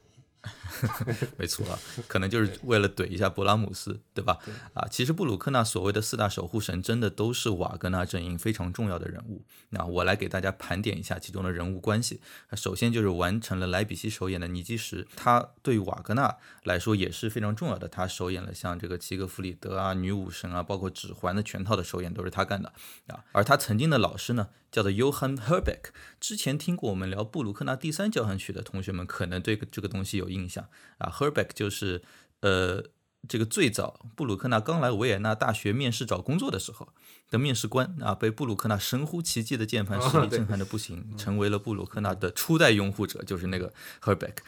[1.37, 4.37] 没错啊，可能就是为了怼一下勃拉姆斯，对吧？
[4.73, 9.43] 啊，其实布鲁克纳所谓的四大守护神，真的都是瓦格纳阵营非常重要的人物。
[9.69, 12.19] 那我来给大家盘点一下其中的人物关系。
[12.53, 17.87] 首先就是完成了莱比锡首演的尼基什，他对瓦格纳来说也是非常重要的。
[17.87, 22.73] 他首演了像这个齐格弗里德啊、女武神啊，包括指环的全套的首演都是他干的
[23.07, 23.23] 啊。
[23.31, 24.49] 而他曾经的老师呢？
[24.75, 30.67] 叫做 Johann Herbeck，之前听过我们聊布鲁克纳第三交响曲的同学们，可能对这个东西有印象。
[30.97, 31.09] 啊。
[31.09, 32.03] Herbeck 就是
[32.41, 32.83] 呃
[33.25, 36.89] 这个最早布鲁克纳刚来维也纳大学面试找工作的时候
[37.29, 43.73] 的面试官啊，被布鲁克纳神乎其技的键盘实力震撼的不行， 成为了布鲁克纳的初代拥护者，就是那个
[44.03, 44.39] Herbeck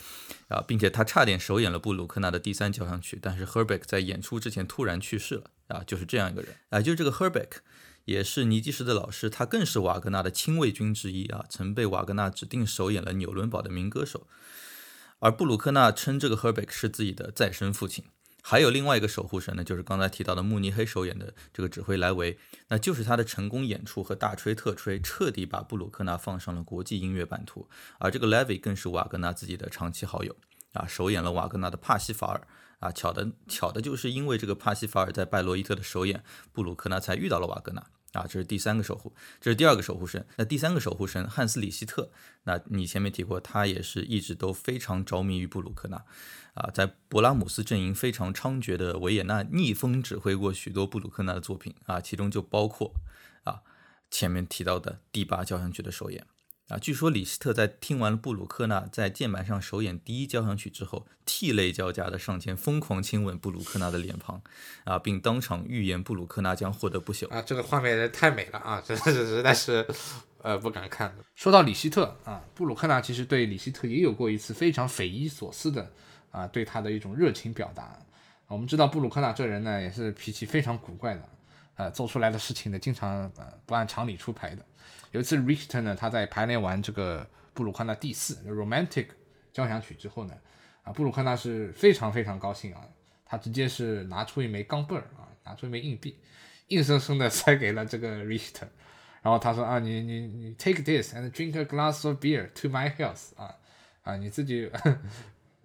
[0.49, 5.43] 啊，并且他差点首演了布鲁克纳的第三交响曲，但是 Herbeck 在演出之前突然去世了。
[5.67, 6.53] 啊，就是这样一个人。
[6.69, 7.59] 啊，就是这个 Herbeck。
[8.07, 14.27] 也是尼基什的老师，他更是瓦格纳的亲卫军之一啊，曾被瓦格纳指定首演了纽伦堡的民歌手。
[15.19, 18.05] 而布鲁克纳称这个 Herbeck 是自己的再生父亲。
[18.41, 22.37] 还有另外一个守护神呢，就是刚才提到的慕尼黑首演的这个指挥莱维，
[22.69, 27.67] 那就是他的成功演出和大吹特吹，彻底把布鲁克纳放上了国际音乐版图。
[27.99, 30.33] 而这个莱维更是瓦格纳自己的长期好友
[30.71, 32.47] 啊，首演了瓦格纳的帕西法尔
[32.79, 37.85] 啊，巧的巧的就是因为这个帕西法尔在拜罗伊特的首演，布鲁克纳才遇到了瓦格纳。
[38.17, 40.25] 啊，这是第三个守护，这是第二个守护神。
[40.37, 42.11] 那第三个守护神汉斯里希特，
[42.45, 46.03] 那你前面提过，他也是一直都非常着迷于布鲁克纳。
[46.55, 52.95] 啊，在勃拉姆斯阵营非常猖獗的维也纳，逆风指挥过许多布鲁克纳的作品啊，其中就包括
[53.43, 53.61] 啊
[54.09, 56.25] 前面提到的第八交响曲的首演。
[56.67, 64.41] 啊，据说李希特在听完了布鲁克纳在键盘上首演第一交响曲之后，涕泪交加的上前疯狂亲吻布鲁克纳的脸庞，
[64.83, 67.29] 啊，并当场预言布鲁克纳将获得不朽。
[67.29, 69.87] 啊，这个画面太美了啊，真的是实在是，
[70.41, 71.15] 呃，不敢看。
[71.35, 75.89] 说到李希特啊，布鲁克纳其实对李希特也有过一次非常匪夷所思的
[76.31, 77.97] 啊，对他的一种热情表达。
[78.47, 81.29] 我们知道布鲁克纳这人呢，也是脾气非常古怪的，
[81.77, 84.65] 呃，做出来的事情呢，经常呃不按常理出牌的。
[85.11, 89.07] 有一次，Richter 呢，他在排练完这个布鲁克纳第四 Romantic
[89.53, 90.33] 交响曲之后呢，
[90.83, 92.81] 啊，布鲁克纳是非常非常高兴啊，
[93.23, 96.17] 他直接是拿出一枚钢镚儿啊，拿出一枚硬币，
[96.67, 98.67] 硬生生的塞给了这个 Richter，
[99.21, 103.55] 然后他说啊，你你你 take this and drink a glass of beer to my health 啊
[104.01, 104.71] 啊，你自己。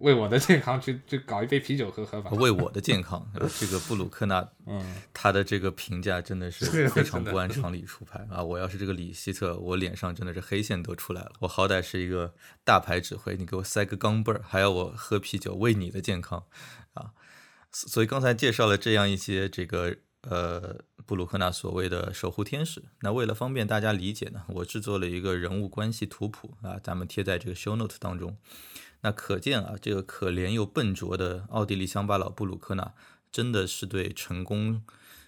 [0.03, 2.29] 为我的健康去去搞一杯啤酒喝喝吧。
[2.31, 3.25] 为我的健康，
[3.57, 8.43] 这个布鲁克纳， 嗯，他的这个评价真的是非常不按常理出牌啊！
[8.43, 11.31] 我要是这个李希特，我脸上真的是黑线都出来了。
[11.39, 12.33] 我好歹是一个
[12.65, 16.43] 大牌指挥，你给我塞个钢镚儿，还要我喝啤酒，为你的健康
[16.95, 17.11] 啊！
[17.71, 22.83] 所以刚才介绍了这样一些这个呃布鲁克纳所谓的守护天使。
[22.99, 28.35] 那为了方便大家理解呢，我制作了一个人物关系图谱啊，咱们贴在这个 show note 当中。
[29.03, 32.93] 那可见啊，这个可怜又笨拙的奥地利乡巴佬布鲁克纳，
[33.31, 34.81] 真的是对成功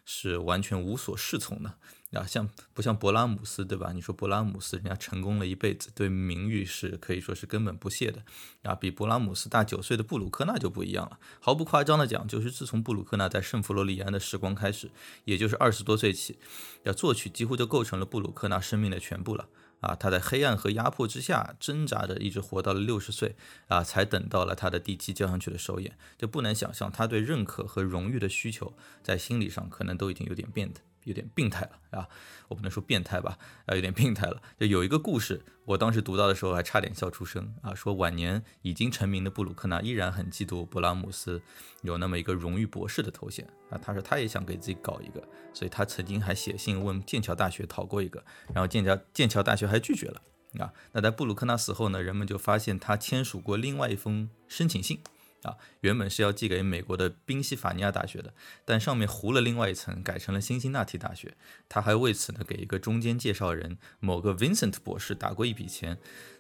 [0.04, 1.74] 是完全无所适从的
[2.14, 2.26] 啊！
[2.26, 3.92] 像不像勃拉姆斯，对吧？
[3.92, 8.24] 你说勃拉姆斯，人家成功了一辈子，对名誉是可以说是根本不屑的
[8.64, 8.74] 啊！
[8.74, 11.20] 比勃拉姆斯大九岁的布鲁克纳就不一样了。
[11.42, 14.90] 毫不夸张的讲，就是自从布鲁克纳在圣弗罗里安的时光开始，
[15.26, 16.38] 也就是二十多岁起，
[16.84, 19.50] 要作曲几乎就构成了布鲁克纳生命的全部了。
[19.82, 23.36] 啊，他在黑暗和压迫之下挣扎着，一直活到了六十岁
[23.68, 25.98] 啊，才等到了他的第七交响曲的首演。
[26.18, 28.74] 就不难想象他对认可和荣誉的需求，
[29.04, 30.82] 在心理上可能都已经有点变的。
[31.06, 32.08] 有点病态了啊，
[32.50, 34.42] 我不能说变态吧，啊，有点病态了。
[34.60, 37.74] 就有一个故事，我当时读到的时候还差点笑出声啊。
[37.74, 41.42] 说晚年已经成名的布鲁克纳依然很嫉妒勃拉姆斯
[41.82, 43.80] 有那么一个荣誉博士的头衔啊。
[43.82, 45.24] 他说他也想给自己搞一个，
[45.54, 48.24] 所以他曾经还写信问剑桥大学讨过一个，
[48.54, 50.22] 然后剑桥剑桥大学还拒绝了
[50.60, 50.74] 啊。
[50.92, 55.00] 那在布鲁克纳死后呢，人们就发现他签署过另外一封申请信。
[55.46, 58.34] 啊，原本是要寄给美国的宾夕法尼亚大学的，
[58.66, 61.36] 但上面糊了另外一层，改成了辛辛那提大学。
[61.70, 65.98] 他还为此呢给一个中间介绍人某个 Vincent 博士打过一笔钱。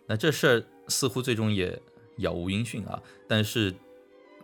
[0.07, 1.82] 那这事儿似乎最终也
[2.18, 3.02] 杳无音讯啊。
[3.27, 3.73] 但是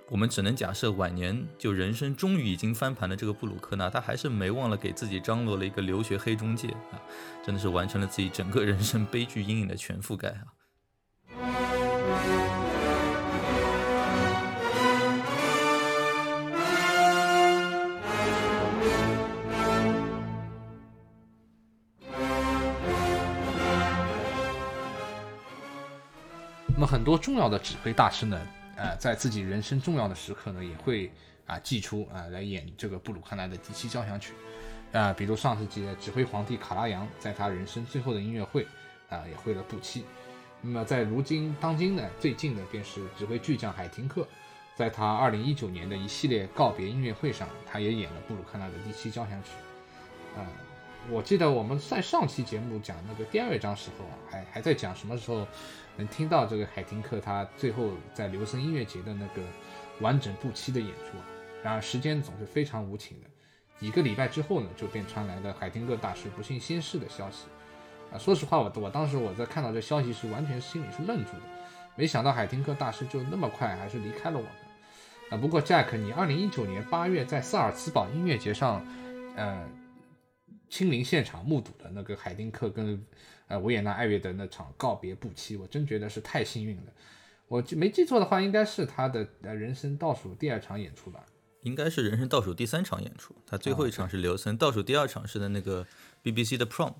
[0.10, 7.00] 我们只能假设，晚年就人生终于已经翻盘的这个布鲁克纳，他还是没忘了给自己张罗了一个留学黑中介啊，
[7.46, 10.46] 真的是完成了自己整个人生悲剧阴影的全覆盖啊。
[26.92, 31.10] 很多重要的指挥大师呢，呃，在自己人生重要的时刻呢，也会
[31.46, 34.34] 啊寄出啊来演这个布鲁克纳的第七交响曲，
[34.92, 38.68] 啊，比如上世纪的指挥皇帝卡拉扬，在他人生最后的音乐会
[39.08, 40.04] 啊也会了布七。
[40.60, 44.28] 那么在如今当今呢，最近的便是指挥巨匠海廷克，
[44.76, 49.52] 在他二零一九年的一系列告别音乐会上，他也演了布鲁克纳的第七交响曲。
[50.36, 50.44] 啊，
[51.10, 55.48] 我记得我们在上期节目讲那个第二章时候啊，还还在讲什么时候。
[56.02, 59.41] 能听到这个海廷克他最后在留声音乐节的那个
[59.99, 61.15] 完整不期的演出，
[61.64, 63.28] 然而时间总是非常无情的，
[63.80, 67.45] 几个礼拜之后呢，就便传来了海廷克大师不幸仙逝的消息。
[68.11, 71.44] 啊，说实话，我我当时我在看到这消息时，完全心里是愣住的，
[71.95, 74.52] 没想到海廷克大师就那么快还是离开了我们。
[75.30, 78.84] 啊，不过 Jack，你二零一九年八月在萨尔茨堡音乐节上，
[79.36, 79.69] 呃，
[80.68, 83.06] 亲临现场目睹的那个海丁克跟。
[83.52, 86.84] 呃，维也纳爱乐的那场告别不期，我真觉得是太幸运了。
[87.49, 91.22] 我没记错的话，应该是他的呃人生倒数第二场演出吧？
[91.64, 95.86] 应该是人生倒数第三场演出，他最后一场是留声，倒数第二场是的那个
[96.23, 96.94] BBC 的 Prom。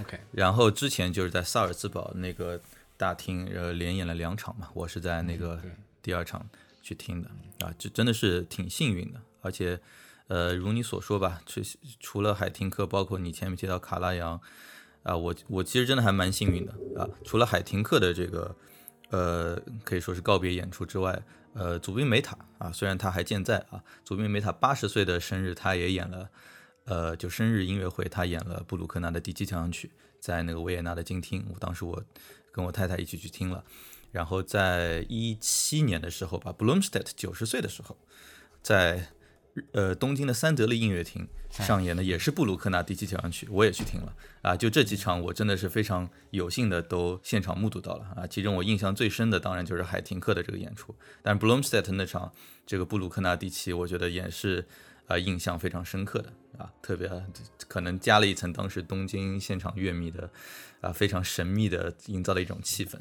[0.00, 2.58] OK，然后之前就是在萨尔茨堡那个
[2.96, 5.60] 大厅，呃，连演了两场嘛，我是在那个
[6.00, 6.48] 第二场
[6.82, 7.28] 去听的
[7.66, 9.20] 啊，这真的是挺幸运的。
[9.42, 9.78] 而且，
[10.28, 11.60] 呃，如你所说吧，除
[12.00, 14.40] 除了海廷克，包括你前面提到卡拉扬。
[15.02, 17.08] 啊，我我其实真的还蛮幸运的啊！
[17.24, 18.54] 除了海廷克的这个，
[19.10, 21.22] 呃，可以说是告别演出之外，
[21.54, 26.28] 呃，祖宾梅塔啊，虽然他还健在啊，祖宾梅塔八十岁的生日，他也演了，
[26.84, 29.90] 呃，就生日音乐会，他演了布鲁克纳的第七交响曲，
[30.20, 32.04] 在那个维也纳的金厅，我当时我
[32.52, 33.64] 跟我太太一起去听了。
[34.12, 37.96] 然后在一七年的时候吧，布鲁姆斯特九十岁的时候，
[38.62, 39.08] 在。
[39.72, 44.56] 呃东京的三得利音乐厅上演的也是布鲁克纳第七交响曲，我也去听了啊。
[44.56, 48.26] 就这几场，我真的是非常有幸的都现场目睹到了啊。
[48.26, 52.32] 其中我印象最深的当然就是海廷克的这个演出，但 Bloomstedt 那场
[52.66, 54.66] 这个布鲁克纳第七，我觉得也是
[55.06, 57.10] 啊印象非常深刻的啊，特别
[57.66, 60.30] 可能加了一层当时东京现场乐迷的
[60.80, 62.98] 啊非常神秘的营造的一种气氛。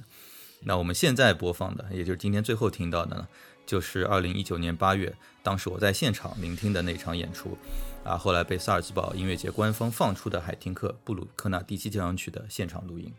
[0.63, 3.27] 那我们现在播放的，也就是今天最后听到的呢，
[3.69, 7.55] 就是二零一九年八月，当时我在现场聆听的那场演出，
[8.03, 13.13] 啊，后来被萨尔茨堡音乐节官方放出的海廷克布鲁克纳第七交响曲的现场录音。